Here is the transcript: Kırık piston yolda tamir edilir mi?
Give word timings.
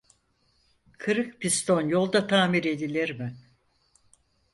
Kırık 0.97 1.39
piston 1.39 1.81
yolda 1.81 2.27
tamir 2.27 2.63
edilir 2.63 3.19
mi? 3.19 3.35